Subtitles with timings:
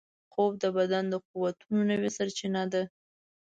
[0.31, 2.83] خوب د بدن د قوتونو نوې سرچینه ده